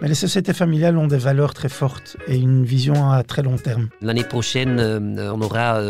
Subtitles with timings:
[0.00, 3.56] Mais les sociétés familiales ont des valeurs très fortes et une vision à très long
[3.56, 3.88] terme.
[4.00, 5.80] L'année prochaine, euh, on aura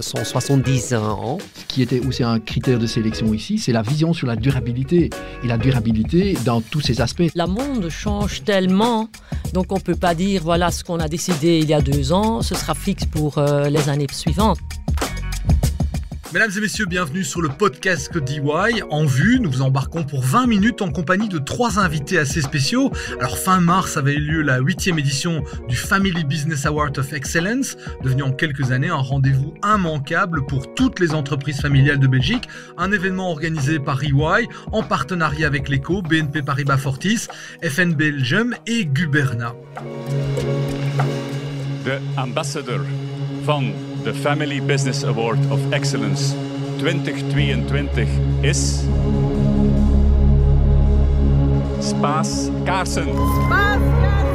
[0.00, 1.38] 170 euh, ans.
[1.54, 5.08] Ce qui était aussi un critère de sélection ici, c'est la vision sur la durabilité.
[5.42, 7.30] Et la durabilité dans tous ses aspects.
[7.34, 9.08] La monde change tellement,
[9.54, 12.12] donc on ne peut pas dire voilà ce qu'on a décidé il y a deux
[12.12, 14.58] ans, ce sera fixe pour euh, les années suivantes.
[16.34, 18.42] Mesdames et messieurs, bienvenue sur le podcast DY.
[18.90, 22.92] En vue, nous vous embarquons pour 20 minutes en compagnie de trois invités assez spéciaux.
[23.18, 27.78] Alors fin mars avait eu lieu la huitième édition du Family Business Award of Excellence,
[28.02, 32.46] devenu en quelques années un rendez-vous immanquable pour toutes les entreprises familiales de Belgique.
[32.76, 37.28] Un événement organisé par EY en partenariat avec l'ECO, BNP Paribas Fortis,
[37.62, 39.54] FN Belgium et Guberna.
[44.08, 46.32] De Family Business Award of Excellence
[46.78, 48.06] 2022
[48.42, 48.86] is.
[51.80, 53.08] Spaas Kaarsen.
[53.08, 54.27] Spaas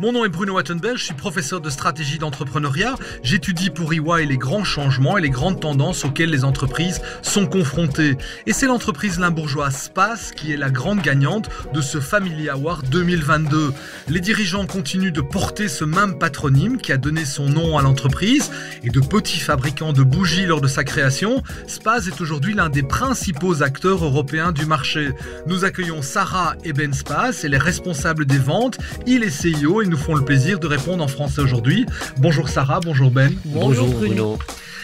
[0.00, 2.94] mon nom est Bruno Wattenberg, je suis professeur de stratégie d'entrepreneuriat.
[3.22, 8.16] J'étudie pour EY les grands changements et les grandes tendances auxquelles les entreprises sont confrontées.
[8.46, 13.74] Et c'est l'entreprise limbourgeoise SPAS qui est la grande gagnante de ce Family Award 2022.
[14.08, 18.50] Les dirigeants continuent de porter ce même patronyme qui a donné son nom à l'entreprise
[18.82, 22.82] et de petits fabricants de bougies lors de sa création, SPAS est aujourd'hui l'un des
[22.82, 25.10] principaux acteurs européens du marché.
[25.46, 29.89] Nous accueillons Sarah et Ben Spaz et les responsables des ventes, il est CIO et
[29.90, 31.84] nous font le plaisir de répondre en français aujourd'hui.
[32.18, 33.34] Bonjour Sarah, bonjour Ben.
[33.44, 34.38] Bonjour, Bruno.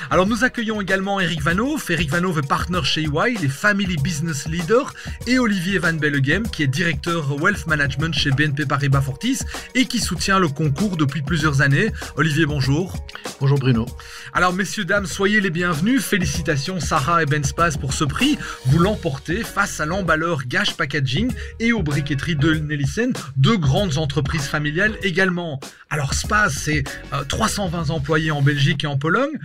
[0.08, 1.90] Alors nous accueillons également Eric Vanoff.
[1.90, 4.94] Eric Vanoff est partner chez EY, il est Family Business Leader,
[5.26, 9.40] et Olivier Van Bellegem, qui est directeur Wealth Management chez BNP Paribas Fortis
[9.74, 11.90] et qui soutient le concours depuis plusieurs années.
[12.16, 13.04] Olivier, bonjour.
[13.40, 13.86] Bonjour Bruno.
[14.32, 16.04] Alors messieurs, dames, soyez les bienvenus.
[16.04, 18.38] Félicitations Sarah et Ben Spaz pour ce prix.
[18.66, 24.46] Vous l'emportez face à l'emballeur Gash Packaging et aux briqueteries de Nellissen, deux grandes entreprises
[24.46, 25.58] familiales également.
[25.90, 26.84] Alors Spaz, c'est
[27.28, 29.38] 320 euh, employés en Belgique et en Pologne,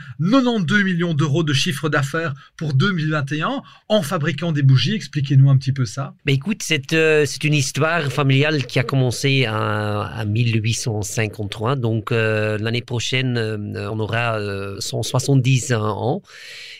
[0.51, 4.95] 92 millions d'euros de chiffre d'affaires pour 2021 en fabriquant des bougies.
[4.95, 6.13] Expliquez-nous un petit peu ça.
[6.25, 11.77] Mais écoute, c'est euh, c'est une histoire familiale qui a commencé à, 1853.
[11.77, 14.39] Donc euh, l'année prochaine, euh, on aura
[14.79, 16.21] 170 ans.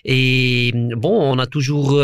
[0.03, 2.01] Et bon, on a toujours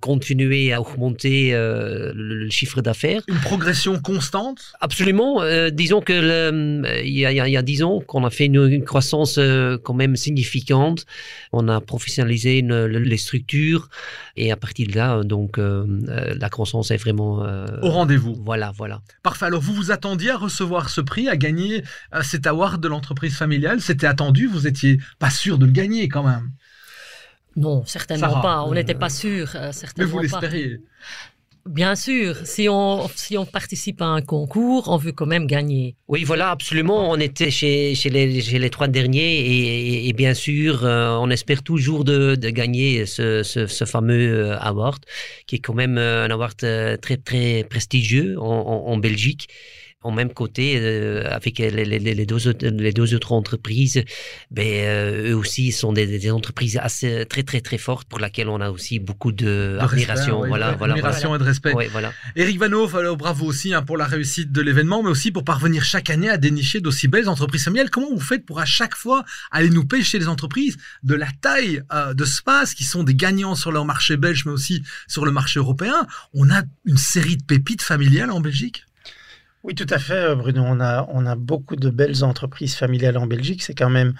[0.00, 3.22] continué à augmenter le, chiffre d'affaires.
[3.28, 4.72] Une progression constante?
[4.80, 5.42] Absolument.
[5.70, 8.84] disons que il y, a, il y a 10 ans qu'on a fait une, une
[8.84, 9.38] croissance
[9.82, 11.03] quand même significante
[11.52, 13.88] on a professionnalisé les structures
[14.36, 18.34] et à partir de là, donc euh, euh, la croissance est vraiment euh, au rendez-vous.
[18.44, 19.00] Voilà, voilà.
[19.22, 19.46] Parfait.
[19.46, 21.82] Alors vous vous attendiez à recevoir ce prix, à gagner
[22.22, 23.80] cet award de l'entreprise familiale?
[23.80, 24.46] C'était attendu.
[24.46, 26.50] Vous étiez pas sûr de le gagner quand même?
[27.56, 28.64] Non, certainement pas.
[28.64, 29.56] On n'était pas sûr.
[29.96, 30.80] Mais vous l'espériez.
[31.66, 35.96] Bien sûr, si on, si on participe à un concours, on veut quand même gagner.
[36.08, 37.10] Oui, voilà, absolument.
[37.10, 41.62] On était chez, chez, les, chez les trois derniers et, bien sûr, euh, on espère
[41.62, 45.04] toujours de, de gagner ce, ce, fameux euh, award,
[45.46, 46.56] qui est quand même euh, un award
[47.00, 49.48] très, très prestigieux en, en Belgique
[50.04, 54.04] en même côté euh, avec les, les, les, deux autres, les deux autres entreprises,
[54.50, 58.50] ben, euh, eux aussi sont des, des, entreprises assez très très très fortes pour lesquelles
[58.50, 60.46] on a aussi beaucoup d'admiration.
[60.46, 61.72] voilà, voilà, admiration et de respect.
[61.90, 62.12] voilà.
[62.36, 65.84] Eric Vanov, alors bravo aussi hein, pour la réussite de l'événement, mais aussi pour parvenir
[65.84, 67.90] chaque année à dénicher d'aussi belles entreprises familiales.
[67.90, 71.82] Comment vous faites pour à chaque fois aller nous pêcher les entreprises de la taille
[71.94, 75.30] euh, de Spas qui sont des gagnants sur leur marché belge, mais aussi sur le
[75.30, 76.06] marché européen?
[76.34, 78.84] On a une série de pépites familiales en Belgique
[79.64, 80.62] oui, tout à fait, euh, Bruno.
[80.62, 83.62] On a, beaucoup de belles entreprises familiales en Belgique.
[83.62, 84.12] C'est quand même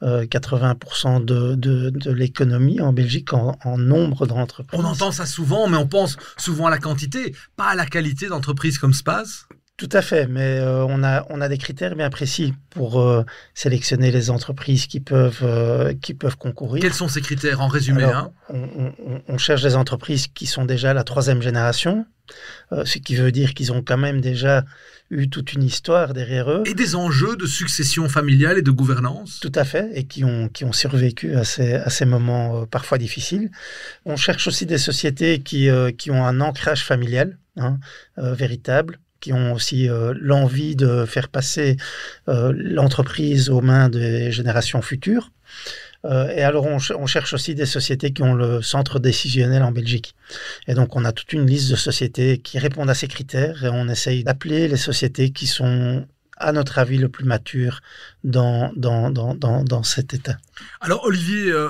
[0.00, 4.80] 80% euh, de, de, l'économie en Belgique en, nombre d'entreprises.
[4.80, 8.28] On entend ça souvent, mais on pense souvent à la quantité, pas à la qualité
[8.28, 9.46] d'entreprises comme Spaz.
[9.82, 13.04] Tout à fait, mais euh, on, a, on a des critères bien précis pour
[13.52, 15.44] sélectionner les entreprises qui peuvent,
[16.00, 16.80] qui peuvent concourir.
[16.80, 18.30] Quels sont ces critères en résumé hein?
[18.48, 18.92] on,
[19.26, 22.06] on, cherche des entreprises qui sont déjà la troisième génération,
[22.70, 24.64] ce qui veut dire qu'ils ont quand même déjà
[25.12, 26.62] eu toute une histoire derrière eux.
[26.66, 29.40] Et des enjeux de succession familiale et de gouvernance?
[29.40, 32.66] Tout à fait, et qui ont, qui ont survécu à ces, à ces moments euh,
[32.66, 33.50] parfois difficiles.
[34.06, 37.78] On cherche aussi des sociétés qui, euh, qui ont un ancrage familial hein,
[38.18, 39.88] euh, véritable qui ont aussi
[40.20, 41.76] l'envie de faire passer
[42.26, 45.30] l'entreprise aux mains des générations futures.
[46.04, 50.14] Euh, et alors, on, cherche aussi des sociétés qui ont le centre décisionnel en Belgique.
[50.66, 53.68] Et donc, on a toute une liste de sociétés qui répondent à ces critères et
[53.68, 56.06] on essaye d'appeler les sociétés qui sont
[56.38, 57.82] à notre avis, le plus mature
[58.24, 60.38] dans, dans, dans, dans, cet état.
[60.80, 61.68] Alors, Olivier, euh,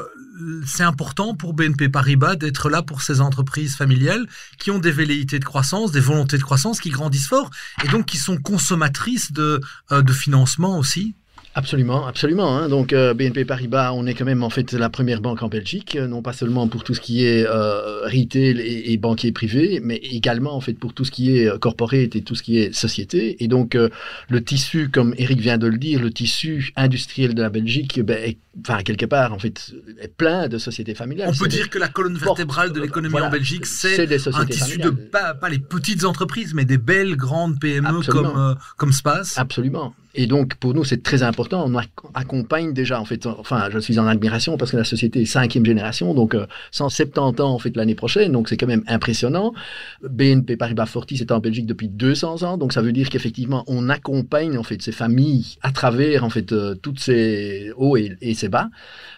[0.66, 4.26] c'est important pour BNP Paribas d'être là pour ces entreprises familiales
[4.58, 7.50] qui ont des velléités de croissance, des volontés de croissance, qui grandissent fort
[7.84, 9.60] et donc qui sont consommatrices de,
[9.90, 11.14] euh, de financement aussi
[11.54, 12.56] Absolument, absolument.
[12.56, 12.68] Hein.
[12.70, 15.96] Donc euh, BNP Paribas, on est quand même en fait la première banque en Belgique,
[15.96, 19.80] euh, non pas seulement pour tout ce qui est euh, retail et, et, banquier privé,
[19.82, 22.72] mais également en fait pour tout ce qui est corporate et tout ce qui est
[22.72, 23.44] société.
[23.44, 27.50] Et donc le tissu, comme Eric vient de le dire, le tissu industriel de la
[27.50, 31.30] Belgique, ben, est, enfin quelque part en fait est plein de sociétés familiales.
[31.34, 34.00] On peut dire que la colonne vertébrale de l'économie en Belgique, c'est
[34.34, 38.92] un tissu de pas, pas, les petites entreprises, mais des belles grandes PME comme comme
[38.92, 39.34] Spas.
[39.36, 39.94] Absolument.
[40.14, 41.64] Et donc, pour nous, c'est très important.
[41.66, 41.74] On
[42.14, 45.64] accompagne déjà, en fait, enfin, je suis en admiration parce que la société est cinquième
[45.64, 46.36] génération, donc
[46.70, 48.32] 170 euh, ans, en fait, l'année prochaine.
[48.32, 49.54] Donc, c'est quand même impressionnant.
[50.02, 52.58] BNP Paribas Fortis est en Belgique depuis 200 ans.
[52.58, 56.52] Donc, ça veut dire qu'effectivement, on accompagne, en fait, ces familles à travers, en fait,
[56.52, 58.68] euh, toutes ces hauts et, ces bas.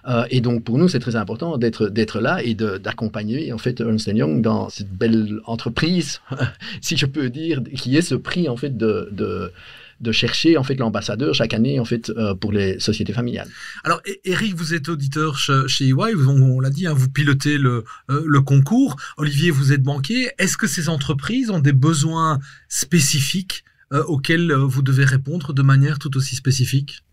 [0.08, 3.80] Euh, et donc, pour nous, c'est très important d'être, d'être là et d'accompagner, en fait,
[3.80, 6.20] Ernst Young dans cette belle entreprise,
[6.80, 9.52] si je peux dire, qui est ce prix, en fait, de, de
[10.00, 13.48] de chercher en fait l'ambassadeur chaque année en fait euh, pour les sociétés familiales.
[13.84, 18.22] Alors Eric, vous êtes auditeur chez EY, on, l'a dit, hein, vous pilotez le, euh,
[18.26, 18.96] le concours.
[19.16, 20.30] Olivier, vous êtes banquier.
[20.38, 22.38] Est-ce que ces entreprises ont des besoins
[22.68, 27.04] spécifiques euh, auxquels vous devez répondre de manière tout aussi spécifique?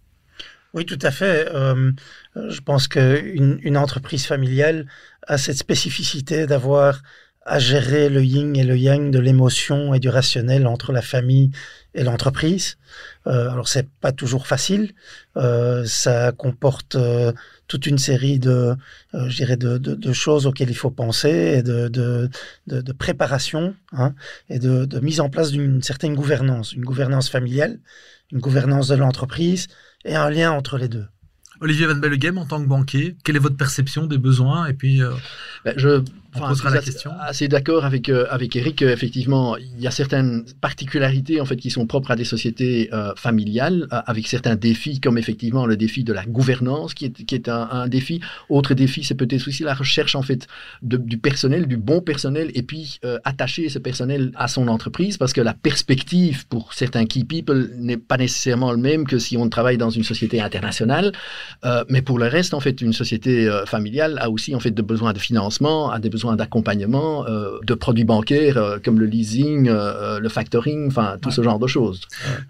[0.74, 1.50] Oui, tout à fait.
[1.54, 4.88] je pense qu'une une entreprise familiale
[5.28, 7.02] a cette spécificité d'avoir
[7.44, 11.52] à gérer le yin et le yang de l'émotion et du rationnel entre la famille
[11.96, 12.78] et l'entreprise.
[13.26, 14.94] Euh, alors c'est pas toujours facile,
[15.38, 17.34] euh, ça comporte euh,
[17.68, 18.76] toute une série de,
[19.16, 23.76] euh, je dirais de, de, de, choses auxquelles il faut penser et de, de préparation
[23.92, 24.14] hein,
[24.50, 27.80] et de, mise en place d'une certaine gouvernance, une gouvernance familiale,
[28.32, 29.68] une gouvernance de l'entreprise
[30.06, 31.06] et un lien entre les deux.
[31.60, 35.02] Olivier Van Bellegem, en tant que banquier, quelle est votre perception des besoins et puis
[35.64, 36.04] ben, je
[36.36, 37.12] on posera la question.
[37.20, 38.82] Assez d'accord avec euh, avec Eric.
[38.82, 43.14] effectivement, il y a certaines particularités en fait qui sont propres à des sociétés euh,
[43.16, 47.36] familiales, euh, avec certains défis comme effectivement le défi de la gouvernance qui est qui
[47.36, 48.22] est un, défi.
[48.50, 50.48] Autre défi, c'est peut-être aussi la recherche en fait
[50.82, 55.42] du personnel, du bon personnel, et puis attacher ce personnel à son entreprise parce que
[55.42, 59.78] la perspective pour certains key people n'est pas nécessairement le même que si on travaille
[59.78, 61.12] dans une société internationale.
[61.90, 65.14] mais pour le reste, en fait, une société familiale a aussi en fait de besoins
[65.14, 70.20] de financement, a des besoins d'accompagnement, euh, de produits bancaires euh, comme le leasing, euh,
[70.20, 72.08] le factoring, enfin tout ce genre de choses.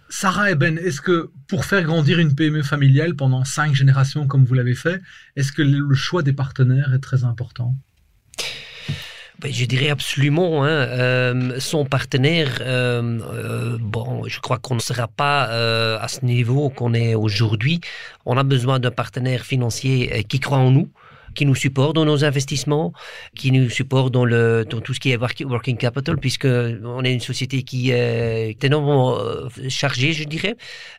[0.09, 4.45] Sarah et Ben, est-ce que pour faire grandir une PME familiale pendant cinq générations comme
[4.45, 5.01] vous l'avez fait,
[5.35, 7.75] est-ce que le choix des partenaires est très important?
[9.39, 10.63] Ben, je dirais absolument.
[10.63, 12.62] Hein, son partenaire,
[13.79, 15.45] bon, je crois qu'on ne sera pas
[15.97, 17.81] à ce niveau qu'on est aujourd'hui.
[18.25, 20.91] On a besoin d'un partenaire financier qui croit en nous,
[21.36, 22.94] qui nous supporte dans nos investissements,
[23.36, 27.19] qui nous supporte dans, dans tout ce qui est working capital, puisque on est une
[27.19, 30.56] société qui est énormément euh, chargée, je dirais.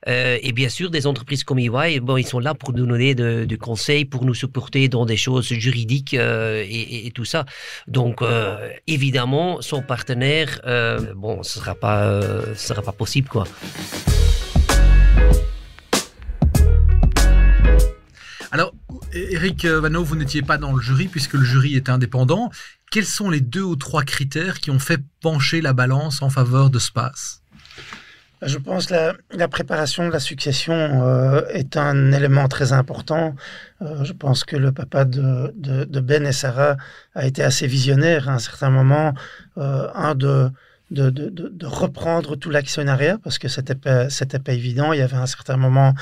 [0.09, 3.15] Euh, et bien sûr, des entreprises comme EY, bon, ils sont là pour nous donner
[3.15, 7.45] du conseil, pour nous supporter dans des choses juridiques euh, et, tout ça.
[7.89, 8.23] Donc,
[8.87, 10.61] évidemment, son partenaire,
[11.15, 12.21] bon, ce sera pas,
[12.55, 13.45] sera pas possible, quoi.
[18.51, 18.75] Alors,
[19.15, 22.51] Eric Vano, vous n'étiez pas dans le jury puisque le jury est indépendant.
[22.91, 26.71] Quels sont les deux ou trois critères qui ont fait pencher la balance en faveur
[26.71, 27.43] de SPAS?
[28.43, 33.37] Je pense que la, préparation de la succession euh, est un élément très important.
[33.83, 36.77] Euh, je pense que le papa de, Ben et Sarah
[37.15, 39.15] a été assez visionnaire à un certain moment.
[39.59, 40.51] Euh, un de
[40.93, 44.93] de, de, de, reprendre tout l'actionnariat parce que c'était pas, c'était pas évident.
[44.93, 45.95] Il y avait à un certain moment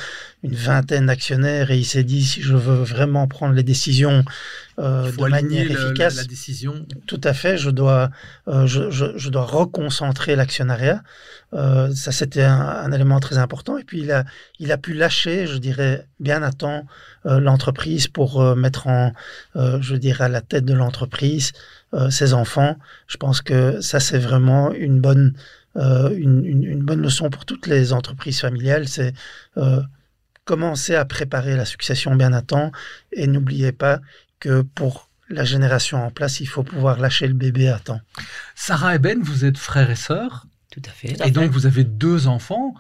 [0.43, 4.25] une vingtaine d'actionnaires et il s'est dit si je veux vraiment prendre les décisions
[4.81, 6.87] euh, de manière efficace, la, décision.
[7.07, 8.11] Tout à fait, je dois,
[8.49, 11.03] euh, je, je, je, dois reconcentrer l'actionnariat.
[11.53, 13.77] Euh, ça, c'était un, un, élément très important.
[13.77, 14.25] Et puis il a,
[14.59, 16.87] il a pu lâcher, je dirais, bien à temps
[17.25, 19.13] l'entreprise pour mettre en,
[19.55, 21.53] je dirais, à la tête de l'entreprise
[22.09, 22.77] ses enfants.
[23.09, 25.35] Je pense que ça, c'est vraiment une bonne,
[25.75, 28.89] une, une, bonne leçon pour toutes les entreprises familiales.
[28.89, 29.13] C'est
[30.47, 32.73] commencer à préparer la succession bien à temps
[33.13, 34.01] et n'oubliez pas
[34.41, 38.01] que pour la génération en place, il faut pouvoir lâcher le bébé à temps.
[38.57, 40.47] Sarah et Ben, vous êtes frères et sœurs.
[40.73, 41.17] Tout à fait.
[41.27, 42.75] et donc, vous avez deux enfants.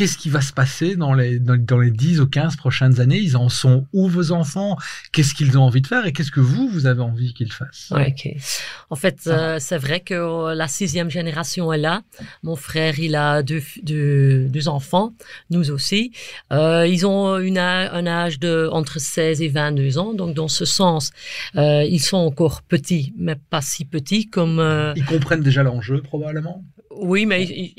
[0.00, 3.18] Qu'est-ce qui va se passer dans les, dans, les 10 ou 15 prochaines années?
[3.18, 4.78] Ils en sont où vos enfants?
[5.12, 6.06] Qu'est-ce qu'ils ont envie de faire?
[6.06, 7.92] Et qu'est-ce que vous, vous avez envie qu'ils fassent?
[8.88, 12.00] En fait, euh, c'est vrai que la sixième génération est là.
[12.42, 15.12] Mon frère, il a deux, deux, enfants,
[15.50, 16.12] nous aussi.
[16.50, 20.64] Euh, ils ont une, un âge de entre 16 et 22 ans, donc dans ce
[20.64, 21.10] sens,
[21.56, 24.94] euh, ils sont encore petits, mais pas si petits comme...
[24.96, 26.64] Ils comprennent déjà l'enjeu, probablement?
[26.90, 27.72] Oui, mais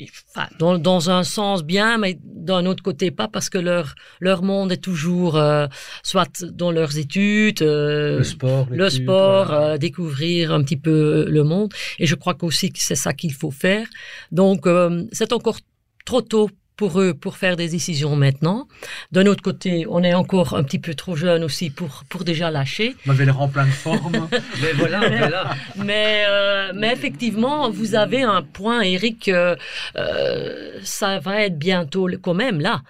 [0.58, 4.72] dans, dans, un sens bien, mais d'un autre côté pas, parce que leur, leur monde
[4.72, 5.66] est toujours euh,
[6.02, 11.44] soit dans leurs études, euh, le sport, le sport euh, découvrir un petit peu le
[11.44, 11.72] monde.
[11.98, 13.86] Et je crois qu'aussi que c'est ça qu'il faut faire.
[14.30, 14.66] Donc,
[15.12, 15.58] c'est encore
[16.04, 18.66] trop tôt pour eux pour faire des décisions maintenant.
[19.10, 22.50] D'un autre côté, on est encore un petit peu trop jeune aussi pour, pour déjà
[22.50, 22.96] lâcher.
[23.06, 24.28] On avait l'air en pleine forme.
[24.60, 25.54] mais voilà.
[25.76, 29.56] Mais, euh, mais effectivement, vous avez un point, Eric, euh,
[29.96, 32.82] euh, ça va être bientôt quand même là.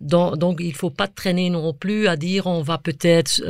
[0.00, 3.42] donc, il faut pas traîner non plus à dire on va peut-être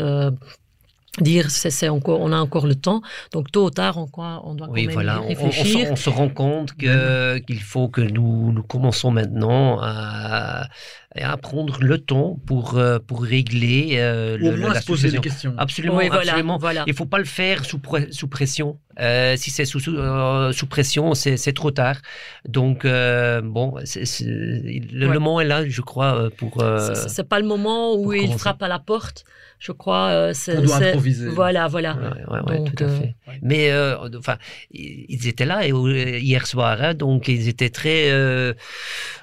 [1.21, 3.01] dire c'est encore on a encore le temps
[3.33, 5.21] donc tôt ou tard on, on doit quand oui, même voilà.
[5.21, 10.69] réfléchir on, on, se rend compte que qu'il faut que nous nous commençons maintenant à
[11.41, 15.97] prendre le temps pour euh, pour régler euh, le, la se poser des questions absolument
[15.97, 16.83] oui, voilà, absolument voilà.
[16.89, 17.81] il faut pas le faire sous
[18.11, 21.97] sous pression euh, si c'est sous sous, euh, sous pression c'est trop tard
[22.49, 25.15] donc euh, bon le, ouais.
[25.15, 26.65] moment est là je crois pour
[27.07, 29.25] c'est pas le moment où il frappe à la porte
[29.65, 30.09] je crois.
[30.09, 31.29] Euh, On doit improviser.
[31.29, 31.97] Voilà, voilà.
[32.29, 33.15] Ouais, ouais, Donc, tout à fait.
[33.29, 33.33] Euh...
[33.41, 34.37] Mais euh, enfin,
[34.71, 38.53] ils étaient là hier soir, hein, donc ils étaient très euh,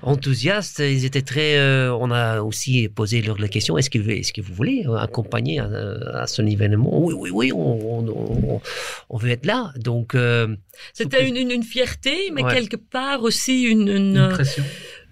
[0.02, 0.80] enthousiastes.
[0.80, 1.58] Ils étaient très.
[1.82, 5.68] Euh, on a aussi posé leur la question est-ce que, vous voulez accompagner à,
[6.22, 7.04] à ce événement?
[7.04, 8.62] Oui, oui, oui, on, on,
[9.10, 9.74] on, veut être là.
[9.78, 10.16] Donc.
[10.16, 10.56] Euh,
[10.94, 14.64] C'était une, une, une, fierté, mais quelque part aussi une, une, une pression.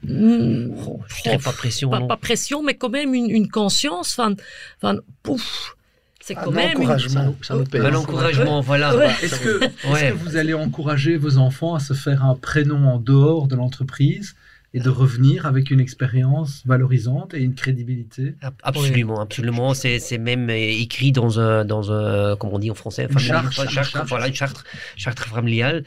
[0.04, 0.72] Mmh,
[1.08, 1.90] je dirais pas pression.
[1.90, 4.18] Pas, pas, pression, mais quand même une, une conscience.
[4.18, 4.36] Enfin,
[4.82, 5.76] enfin, pouf.
[6.22, 7.36] C'est quand un même encouragement.
[7.38, 7.44] Une...
[7.44, 7.82] Ça, nous paye.
[7.82, 8.96] Un encouragement, voilà.
[8.96, 9.10] Ouais.
[9.24, 13.00] Est-ce que, est que, vous allez encourager vos enfants à se faire un prénom en
[13.00, 14.36] dehors de l'entreprise?
[14.74, 18.36] Et de revenir avec une expérience valorisante et une crédibilité.
[18.62, 19.74] Absolument, absolument.
[19.74, 23.70] C'est même écrit dans un, dans un, comment on dit en français, une charte, charte,
[23.70, 24.64] charte, charte, voilà, une charte,
[24.96, 25.84] charte familiale.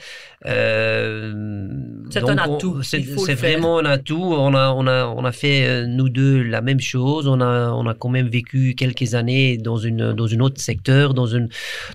[0.47, 1.69] Euh,
[2.11, 2.83] c'est un atout.
[2.83, 4.21] C'est vraiment un atout.
[4.21, 7.29] On a, on a, on a fait nous deux la même chose.
[7.29, 11.15] On a, on a quand même vécu quelques années dans une, dans une autre secteur,
[11.15, 11.49] dans une,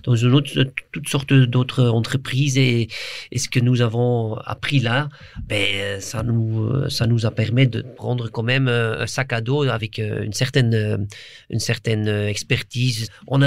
[0.04, 0.50] dans une autre,
[0.92, 2.88] toutes sortes d'autres entreprises et,
[3.30, 5.10] et ce que nous avons appris là,
[5.46, 9.62] ben, ça nous ça nous a permis de prendre quand même un sac à dos
[9.64, 11.06] avec une certaine,
[11.50, 13.08] une certaine expertise.
[13.26, 13.38] On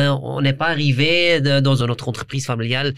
[0.42, 2.94] n'est pas arrivé dans une autre entreprise familiale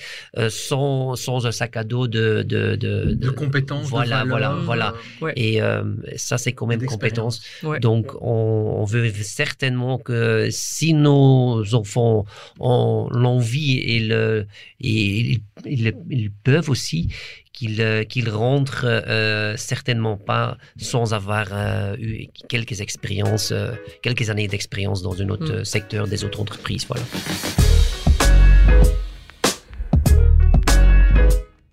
[0.50, 3.88] sans, sans un sac à dos de, de, de, de compétences.
[3.88, 4.94] Voilà, de voilà, voilà.
[5.22, 5.34] Ouais.
[5.36, 5.84] Et euh,
[6.16, 7.42] ça, c'est quand même compétences.
[7.64, 7.80] Ouais.
[7.80, 12.26] Donc, on, on, veut certainement que si nos enfants
[12.60, 14.48] ont l'envie et, le,
[14.82, 17.10] et ils, ils peuvent aussi,
[17.54, 23.54] qu'ils euh, qu rentrent euh, certainement pas sans avoir euh, eu quelques expériences,
[24.02, 25.66] quelques années d'expérience dans un autre mm.
[25.66, 26.86] secteur des autres entreprises.
[26.88, 27.06] Voilà.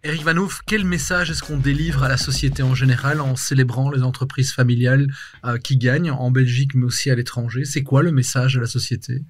[0.02, 4.02] Eric Vanouf, quel message est-ce qu'on délivre à la société en général en célébrant les
[4.02, 5.08] entreprises familiales
[5.44, 7.66] euh, qui gagnent en Belgique mais aussi à l'étranger?
[7.66, 9.22] C'est quoi le message de la société?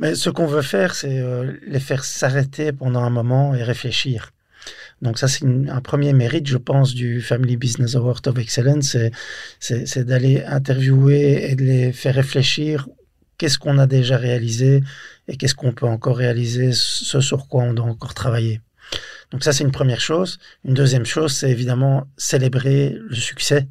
[0.00, 4.32] Mais ce qu'on veut faire, c'est euh, les faire s'arrêter pendant un moment et réfléchir.
[5.02, 8.96] Donc ça, c'est un premier mérite, je pense, du Family Business Award of Excellence,
[9.60, 12.88] c'est d'aller interviewer et de les faire réfléchir
[13.38, 14.82] qu'est-ce qu'on a déjà réalisé
[15.28, 18.60] et qu'est-ce qu'on peut encore réaliser, ce sur quoi on doit encore travailler.
[19.30, 20.38] Donc ça, c'est une première chose.
[20.64, 23.68] Une deuxième chose, c'est évidemment célébrer le succès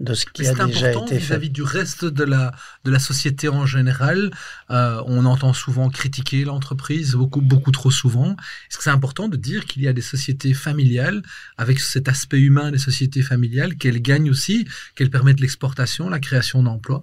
[0.00, 1.18] de ce qui a déjà été fait.
[1.18, 2.52] vis-à-vis du reste de la,
[2.84, 4.30] de la société en général.
[4.70, 8.32] Euh, on entend souvent critiquer l'entreprise, beaucoup, beaucoup trop souvent.
[8.32, 11.22] Est-ce que c'est important de dire qu'il y a des sociétés familiales,
[11.58, 16.62] avec cet aspect humain des sociétés familiales, qu'elles gagnent aussi, qu'elles permettent l'exportation, la création
[16.62, 17.02] d'emplois?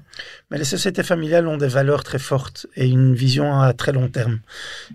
[0.51, 4.09] Mais les sociétés familiales ont des valeurs très fortes et une vision à très long
[4.09, 4.39] terme.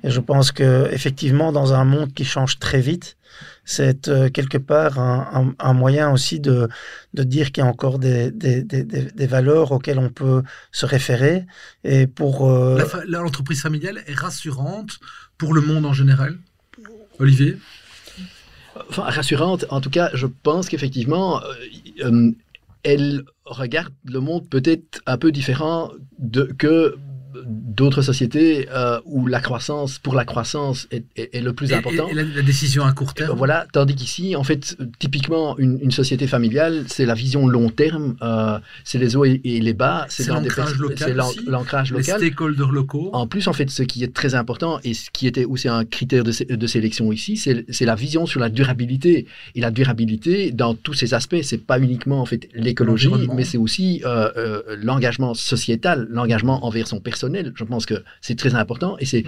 [0.02, 3.16] Et je pense que effectivement, dans un monde qui change très vite,
[3.64, 6.68] c'est euh, quelque part un, moyen aussi de,
[7.14, 10.42] de dire qu'il y a encore des, des, valeurs auxquelles on peut
[10.74, 11.46] se référer.
[11.84, 12.84] Et pour euh...
[13.06, 14.98] l'entreprise familiale est rassurante
[15.38, 16.36] pour le monde en général?
[17.20, 17.56] Olivier?
[18.90, 19.64] Enfin, rassurante.
[19.70, 21.54] En tout cas, je pense qu'effectivement, euh,
[22.04, 22.32] euh,
[22.82, 26.96] elle regarde le monde peut-être un peu différent de que
[27.46, 32.08] d'autres sociétés euh, où la croissance, pour la croissance, est, le plus important.
[32.08, 33.36] Et, la, décision à court terme?
[33.36, 38.58] voilà, tandis qu'ici, en fait, typiquement, une, société familiale, c'est la vision long terme, euh,
[38.84, 41.20] c'est les hauts et, les bas, c'est l'ancrage local.
[41.46, 42.20] l'ancrage local.
[42.20, 43.10] Les stakeholders locaux.
[43.12, 45.84] En plus, en fait, ce qui est très important et ce qui était aussi un
[45.84, 49.26] critère de, de sélection ici, c'est la vision sur la durabilité.
[49.54, 53.58] Et la durabilité, dans tous ses aspects, c'est pas uniquement en fait l'écologie, mais c'est
[53.58, 57.23] aussi euh, l'engagement sociétal, l'engagement envers son personnel.
[57.54, 59.24] Je pense que c'est très important et c'est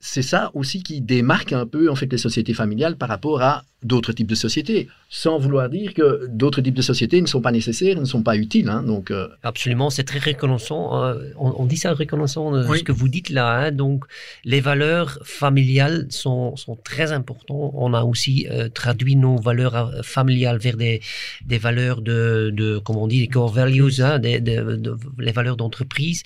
[0.00, 3.64] c'est ça aussi qui démarque un peu en fait les sociétés familiales par rapport à
[3.82, 7.52] d'autres types de sociétés, sans vouloir dire que d'autres types de sociétés ne sont pas
[7.52, 8.70] nécessaires, ne sont pas utiles.
[8.70, 9.28] Hein, donc euh.
[9.42, 11.04] absolument, c'est très reconnaissant.
[11.04, 13.58] Euh, on, dit ça reconnaissant euh, ce que vous dites là.
[13.58, 13.72] Hein.
[13.72, 14.04] donc
[14.46, 17.72] les valeurs familiales sont, sont très importantes.
[17.74, 21.02] On a aussi traduit nos valeurs familiales vers des,
[21.44, 26.22] des valeurs de, de comment on dit, des core values, hein, des, les valeurs d'entreprise.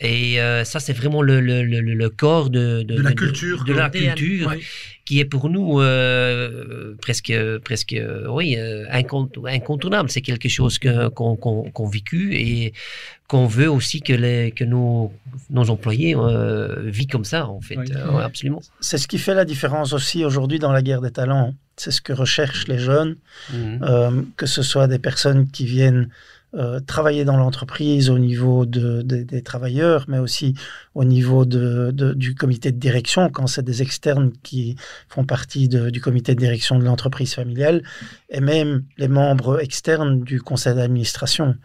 [0.00, 4.54] Et ça, c'est vraiment le, le, le, corps de, de, la culture, de, la culture
[5.04, 5.80] qui est pour nous
[7.00, 7.94] presque, presque
[8.28, 10.10] oui, euh, incontournable.
[10.10, 10.78] C'est quelque chose
[11.14, 12.72] qu'on qu vécu et
[13.28, 15.12] qu'on veut aussi que, les, que nos,
[15.50, 17.78] nos employés euh, vivent comme ça, en fait.
[17.78, 18.60] Euh, absolument.
[18.80, 21.54] C'est ce qui fait la différence aussi aujourd'hui dans la guerre des talents.
[21.76, 23.16] C'est ce que recherchent les jeunes,
[23.52, 24.22] mmh.
[24.36, 26.10] que ce soit des personnes qui viennent
[26.54, 30.54] euh, travailler dans l'entreprise au niveau de, des travailleurs, mais aussi
[30.94, 34.76] au niveau de, du comité de direction, quand c'est des externes qui
[35.08, 37.82] font partie du comité de direction de l'entreprise familiale,
[38.28, 41.56] et même les membres externes du conseil d'administration.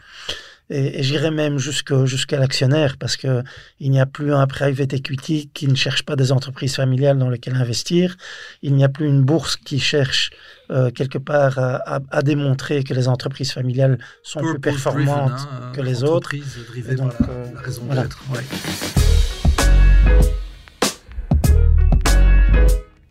[0.69, 3.43] Et, j'irai même jusqu'à l'actionnaire, parce qu'il
[3.79, 7.55] n'y a plus un private equity qui ne cherche pas des entreprises familiales dans lesquelles
[7.55, 8.17] investir.
[8.61, 10.31] Il n'y a plus une bourse qui cherche
[10.69, 16.03] euh, quelque part à, démontrer que les entreprises familiales sont plus performantes hein, que les
[16.03, 16.35] autres.
[16.95, 18.19] donc, la, euh, raison d'être.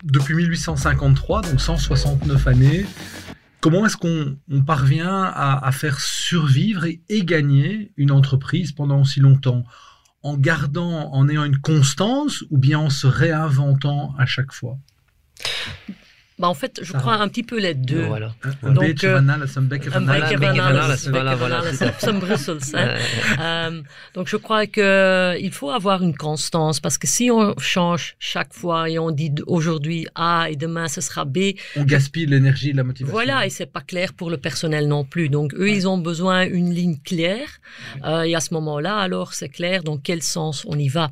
[0.03, 2.85] Depuis 1853, donc 169 années,
[3.69, 9.65] comment est-ce qu'on parvient à, faire survivre et, et, gagner une entreprise pendant aussi longtemps?
[10.23, 14.77] En gardant, en ayant une constance ou bien en se réinventant à chaque fois?
[16.39, 18.03] Bah en fait, je crois un petit peu les deux.
[18.03, 18.35] Voilà.
[18.61, 19.03] Un Donc,
[23.39, 23.81] euh,
[24.13, 28.53] donc, je crois que il faut avoir une constance parce que si on change chaque
[28.53, 32.83] fois et on dit aujourd'hui A et demain ce sera B, on gaspille l'énergie, la
[32.83, 33.13] motivation.
[33.13, 35.29] Voilà, et c'est pas clair pour le personnel non plus.
[35.29, 37.49] Donc, eux, ils ont besoin d'une ligne claire.
[38.05, 41.09] Euh, et à ce moment-là, alors c'est clair dans quel sens on y va.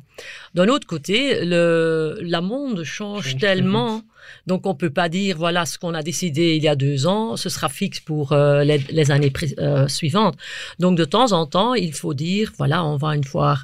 [0.54, 4.02] D'un autre côté, le la monde change tellement.
[4.46, 7.36] Donc on peut pas dire voilà ce qu'on a décidé il y a deux ans,
[7.36, 10.36] ce sera fixe pour euh, les, années euh, suivantes.
[10.78, 13.58] Donc de temps en temps, il faut dire voilà on va une fois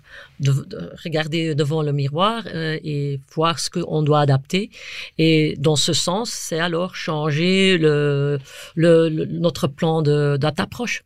[1.04, 4.70] regarder devant le miroir euh, et voir ce qu'on doit adapter.
[5.18, 8.38] Et dans ce sens, c'est alors changer le,
[8.76, 11.04] notre plan d'approche.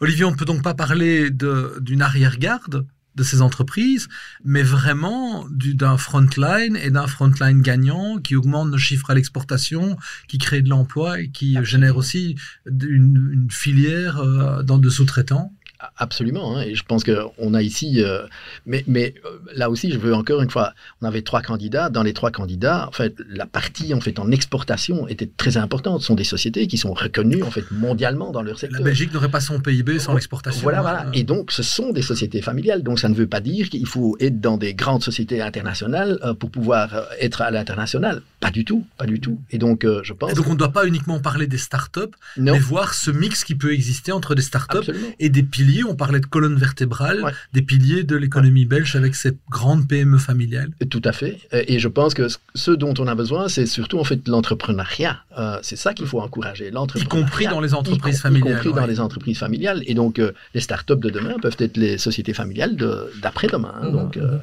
[0.00, 2.84] Olivier, on ne peut donc pas parler d'une arrière-garde
[3.18, 4.08] de ces entreprises,
[4.44, 10.38] mais vraiment d'un frontline et d'un frontline gagnant qui augmente nos chiffres à l'exportation, qui
[10.38, 15.52] crée de l'emploi et qui génère aussi une, filière euh, dans de sous-traitants.
[15.96, 18.26] Absolument, hein, et je pense qu'on a ici, euh,
[18.66, 21.88] mais, mais euh, là aussi, je veux encore une fois, on avait trois candidats.
[21.88, 26.00] Dans les trois candidats, en fait, la partie en fait en exportation était très importante.
[26.00, 28.80] Ce sont des sociétés qui sont reconnues en fait mondialement dans leur secteur.
[28.80, 30.62] La Belgique n'aurait pas son PIB sans l'exportation.
[30.62, 31.06] Voilà, voilà.
[31.12, 32.82] Et donc, ce sont des sociétés familiales.
[32.82, 36.34] Donc, ça ne veut pas dire qu'il faut être dans des grandes sociétés internationales euh,
[36.34, 38.22] pour pouvoir être à l'international.
[38.40, 39.38] Pas du tout, pas du tout.
[39.52, 40.32] Et donc, je pense.
[40.32, 42.00] Et donc, on ne doit pas uniquement parler des startups,
[42.36, 46.20] mais voir ce mix qui peut exister entre des startups et des piliers on parlait
[46.20, 50.70] de colonne vertébrale, des piliers de l'économie belge avec cette grande PME familiale.
[50.90, 51.38] Tout à fait.
[51.52, 55.18] Et je pense que ce dont on a besoin, c'est surtout en fait l'entrepreneuriat.
[55.38, 56.72] Euh, c'est ça qu'il faut encourager.
[56.94, 58.50] Y compris dans les entreprises familiales.
[58.50, 59.82] Y compris dans les entreprises familiales.
[59.86, 62.76] Et donc, euh, les startups de demain peuvent être les sociétés familiales
[63.22, 63.74] d'après-demain.
[63.82, 63.90] Hein.
[63.90, 64.38] Donc, euh,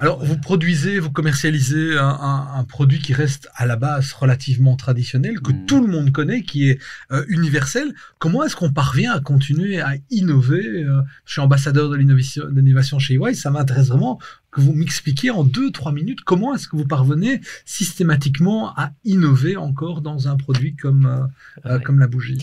[0.00, 5.52] alors, vous produisez, vous commercialisez un, produit qui reste à la base relativement traditionnel, que
[5.52, 5.66] mm.
[5.66, 6.78] tout le monde connaît, qui est
[7.12, 7.94] euh, universel.
[8.18, 13.14] Comment est-ce qu'on parvient à continuer à innover euh, Je suis ambassadeur de l'innovation chez
[13.14, 14.18] EY, ça m'intéresse vraiment
[14.50, 19.56] que vous m'expliquiez en deux, trois minutes comment est-ce que vous parvenez systématiquement à innover
[19.56, 21.28] encore dans un produit comme,
[21.66, 22.38] euh, comme la bougie.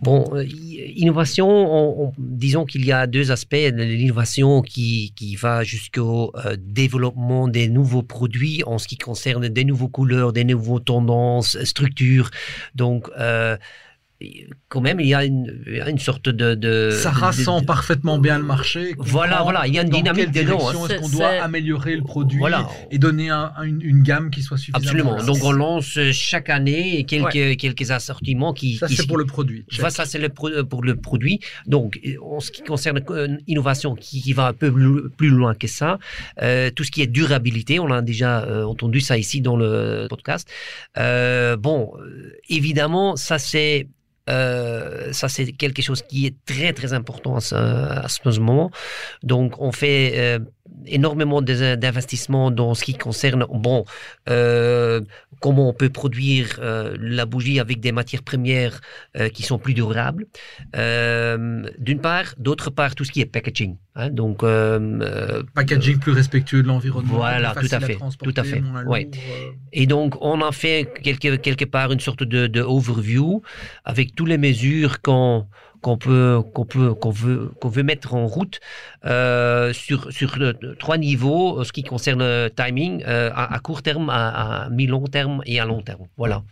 [0.00, 3.56] Bon, euh, innovation, disons qu'il y a deux aspects.
[3.74, 9.64] L'innovation qui, qui va jusqu'au euh, développement des nouveaux produits en ce qui concerne des
[9.64, 12.30] nouveaux couleurs, des nouveaux tendances, structures.
[12.76, 13.56] Donc, euh,
[14.68, 18.94] quand même, il y a une, une sorte de, Ça rassemble parfaitement bien le marché.
[18.98, 20.68] Voilà, voilà, il y a une dynamique dedans.
[20.68, 20.72] Hein.
[20.88, 22.42] Est-ce qu'on doit améliorer le produit
[22.90, 25.24] et donner une, gamme qui soit suffisamment Absolument.
[25.24, 28.76] Donc on lance chaque année quelques, quelques assortiments qui.
[28.76, 29.64] Ça, c'est pour le produit.
[29.70, 31.40] Ça, c'est le, pour le produit.
[31.66, 33.00] Donc, en ce qui concerne
[33.46, 34.72] l'innovation qui, qui, va un peu
[35.16, 35.98] plus loin que ça,
[36.42, 40.06] euh, tout ce qui est durabilité, on a déjà euh, entendu ça ici dans le
[40.08, 40.48] podcast.
[40.96, 41.92] Euh, bon,
[42.48, 43.88] évidemment, ça c'est
[44.28, 48.70] euh, ça, c'est quelque chose qui est très, très important à ce, moment.
[49.22, 50.38] Donc, on fait euh,
[50.86, 53.84] énormément d'investissements dans ce qui concerne, bon,
[54.28, 55.00] euh,
[55.40, 58.80] comment on peut produire la bougie avec des matières premières
[59.32, 60.26] qui sont plus durables.
[60.74, 63.76] D'une part, d'autre part, tout ce qui est packaging.
[63.94, 64.44] Hein, donc,
[65.54, 67.14] packaging plus respectueux de l'environnement.
[67.14, 68.62] Voilà, tout à fait, tout à fait.
[68.86, 69.08] Ouais.
[69.72, 73.42] Et donc, on a fait quelque, quelque part une sorte de, de overview
[73.84, 75.46] avec toutes les mesures qu'on
[75.80, 78.58] qu'on peut qu'on peut qu'on veut qu'on veut mettre en route
[79.04, 80.36] euh, sur sur
[80.80, 85.60] trois niveaux ce qui concerne le timing euh, à, court terme à, mi-long terme et
[85.60, 86.08] à long terme.
[86.16, 86.42] Voilà.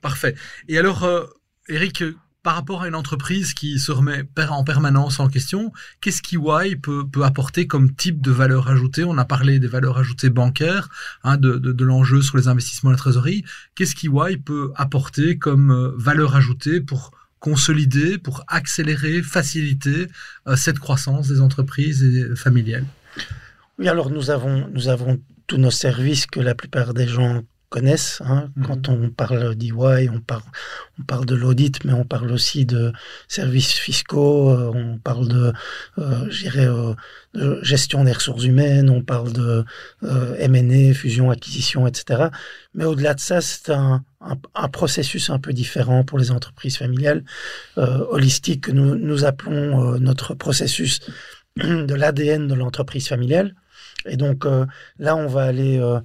[0.00, 0.34] Parfait.
[0.68, 1.26] Et alors euh,
[1.68, 2.02] Eric
[2.46, 7.04] par rapport à une entreprise qui se remet en permanence en question, qu'est-ce qu'EY peut,
[7.04, 9.02] peut apporter comme type de valeur ajoutée?
[9.02, 10.88] On a parlé des valeurs ajoutées bancaires,
[11.24, 13.44] hein, de, l'enjeu sur les investissements et la trésorerie.
[13.74, 20.06] Qu'est-ce qu'EY peut apporter comme euh, valeur ajoutée pour consolider, pour accélérer, faciliter
[20.46, 22.86] euh, cette croissance des entreprises familiales?
[23.80, 27.42] Oui, alors nous avons, nous avons tous nos services que la plupart des gens
[27.76, 28.22] connaissent.
[28.24, 28.48] Hein.
[28.56, 28.66] Mhm.
[28.66, 30.48] Quand on parle d'EY, on parle,
[30.98, 32.90] on parle de l'audit, mais on parle aussi de
[33.28, 35.52] services fiscaux, euh, on parle de,
[35.98, 36.24] euh,
[36.56, 36.94] euh,
[37.34, 39.62] de gestion des ressources humaines, on parle de
[40.04, 42.28] euh, M&A, fusion, acquisition, etc.
[42.72, 46.78] Mais au-delà de ça, c'est un, un, un, processus un peu différent pour les entreprises
[46.78, 47.24] familiales,
[47.76, 51.00] holistiques, que nous, nous appelons notre processus
[51.58, 53.54] de l'ADN de l'entreprise familiale.
[54.06, 54.46] Et donc
[54.98, 56.00] là, on va aller euh,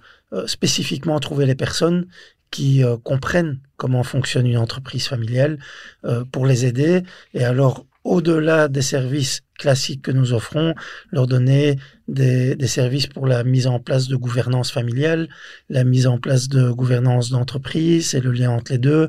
[0.47, 2.07] spécifiquement trouver les personnes
[2.51, 5.57] qui euh, comprennent comment fonctionne une entreprise familiale
[6.05, 7.01] euh, pour les aider.
[7.33, 10.73] Et alors, au-delà des services classiques que nous offrons,
[11.11, 15.29] leur donner des, des, services pour la mise en place de gouvernance familiale,
[15.69, 19.07] la mise en place de gouvernance d'entreprise et le lien entre les deux,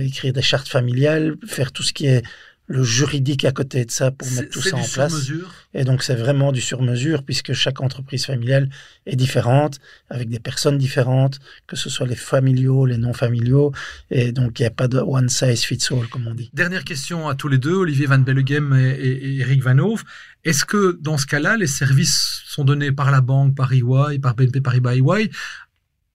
[0.00, 2.22] écrire des chartes familiales, faire tout ce qui est
[2.70, 5.12] le juridique à côté de ça pour mettre tout ça en place.
[5.12, 5.52] Mesure.
[5.74, 8.70] Et donc c'est vraiment du sur-mesure puisque chaque entreprise familiale
[9.06, 13.72] est différente, avec des personnes différentes, que ce soit les familiaux, les non familiaux,
[14.12, 16.50] et donc il n'y a pas de one size fits all comme on dit.
[16.54, 20.04] Dernière question à tous les deux, Olivier Van Bellegem et, Eric Van Hoof.
[20.44, 24.36] Est-ce que dans ce cas-là, les services sont donnés par la banque, par EY, par
[24.36, 25.28] BNP Paribas EY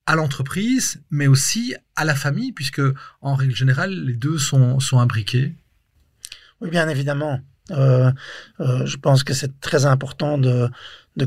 [0.06, 2.80] à l'entreprise, mais aussi à la famille, puisque
[3.20, 5.54] en règle générale, les deux sont, sont imbriqués?
[6.60, 7.40] Oui, bien évidemment.
[7.72, 8.12] Euh,
[8.60, 10.70] euh, je pense que c'est très important de,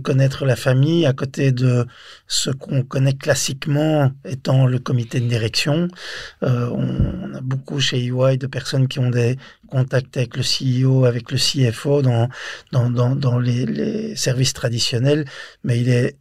[0.04, 1.86] connaître la famille à côté de
[2.28, 5.88] ce qu'on connaît classiquement étant le comité de direction.
[6.44, 9.38] Euh, on, a beaucoup chez EY de personnes qui ont des
[9.68, 15.26] contacts avec le CEO, avec le CFO dans, les, services traditionnels,
[15.64, 16.18] mais il est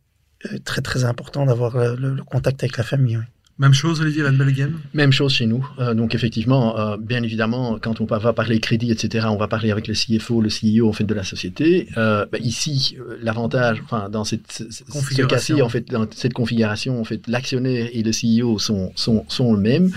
[0.65, 3.19] très très important d'avoir le, contact avec la famille.
[3.59, 5.69] Même chose, Olivier Van Bellegem Même chose chez nous.
[5.81, 9.73] Euh, donc, effectivement, euh, bien évidemment, quand on va parler crédit, etc., on va parler
[9.73, 11.89] avec le CFO, le CEO, en fait, de la société.
[11.97, 17.05] Euh, bah, ici, l'avantage, enfin, dans cette, ce cas en fait, dans cette configuration, en
[17.05, 19.91] fait, l'actionnaire et le CEO sont, sont, sont le même.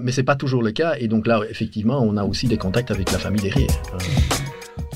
[0.00, 0.94] mais c'est pas toujours le cas.
[0.98, 3.68] Et donc là, effectivement, on a aussi des contacts avec la famille derrière.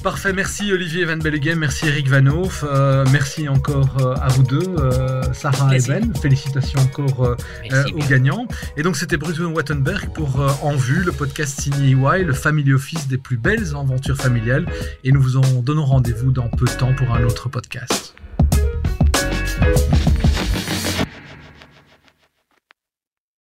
[0.07, 4.45] Parfait, merci Olivier Van Bellegem, merci Eric Van Hoof, euh, merci encore euh, à vous
[4.45, 7.35] deux, euh, Sarah et Ben, félicitations encore
[7.93, 8.47] aux gagnants.
[8.77, 13.09] Et donc c'était Bruno Wattenberg pour En Vue, le podcast signé EY, le family office
[13.09, 14.67] des plus belles aventures familiales.
[15.03, 18.15] Et nous vous en donnons rendez-vous dans peu de temps pour un autre podcast.